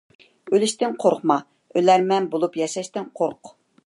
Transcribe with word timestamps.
ئۆلۈشتىن 0.53 0.95
قورقما، 1.03 1.37
ئۆلەرمەن 1.81 2.31
بولۇپ 2.33 2.57
ياشاشتىن 2.65 3.07
قورق. 3.21 3.53